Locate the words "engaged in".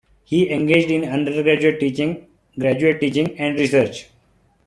0.49-1.03